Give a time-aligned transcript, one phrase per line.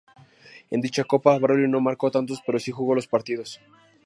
[0.73, 3.59] En dicha copa, Braulio no marcó tantos pero si jugó los partidos.